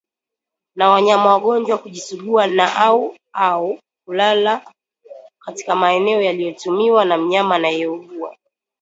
na 0.75 0.89
wanyama 0.89 1.29
wagonjwa 1.33 1.77
kujisugua 1.77 2.47
na 2.47 2.75
au 2.75 3.15
au 3.33 3.79
kulala 4.05 4.73
katika 5.45 5.75
maeneo 5.75 6.21
yaliyotumiwa 6.21 7.05
na 7.05 7.17
mnyama 7.17 7.55
anayeugua 7.55 8.37